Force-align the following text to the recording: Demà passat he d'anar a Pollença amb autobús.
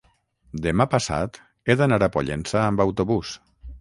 Demà 0.67 0.87
passat 0.93 1.39
he 1.71 1.75
d'anar 1.83 2.01
a 2.07 2.09
Pollença 2.17 2.59
amb 2.67 2.83
autobús. 2.87 3.37